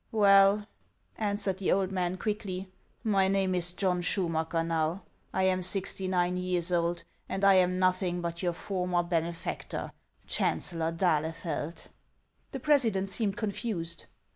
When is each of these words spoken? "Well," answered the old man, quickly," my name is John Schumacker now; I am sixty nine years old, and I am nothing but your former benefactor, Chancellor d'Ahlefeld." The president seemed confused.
"Well," 0.25 0.65
answered 1.15 1.59
the 1.59 1.71
old 1.71 1.91
man, 1.91 2.17
quickly," 2.17 2.71
my 3.03 3.27
name 3.27 3.53
is 3.53 3.71
John 3.71 4.01
Schumacker 4.01 4.65
now; 4.65 5.03
I 5.31 5.43
am 5.43 5.61
sixty 5.61 6.07
nine 6.07 6.37
years 6.37 6.71
old, 6.71 7.03
and 7.29 7.43
I 7.43 7.53
am 7.53 7.77
nothing 7.77 8.19
but 8.19 8.41
your 8.41 8.53
former 8.53 9.03
benefactor, 9.03 9.91
Chancellor 10.25 10.91
d'Ahlefeld." 10.91 11.89
The 12.51 12.59
president 12.59 13.09
seemed 13.09 13.37
confused. 13.37 14.05